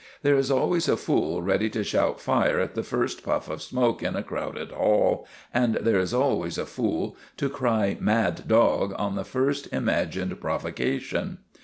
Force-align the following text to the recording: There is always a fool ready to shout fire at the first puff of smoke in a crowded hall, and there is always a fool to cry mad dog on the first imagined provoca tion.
There 0.23 0.35
is 0.35 0.49
always 0.49 0.89
a 0.89 0.97
fool 0.97 1.43
ready 1.43 1.69
to 1.69 1.83
shout 1.83 2.19
fire 2.19 2.59
at 2.59 2.73
the 2.73 2.81
first 2.81 3.21
puff 3.23 3.47
of 3.51 3.61
smoke 3.61 4.01
in 4.01 4.15
a 4.15 4.23
crowded 4.23 4.71
hall, 4.71 5.27
and 5.53 5.75
there 5.75 5.99
is 5.99 6.11
always 6.11 6.57
a 6.57 6.65
fool 6.65 7.15
to 7.37 7.51
cry 7.51 7.97
mad 7.99 8.47
dog 8.47 8.95
on 8.97 9.13
the 9.15 9.23
first 9.23 9.71
imagined 9.71 10.39
provoca 10.39 10.99
tion. 10.99 11.37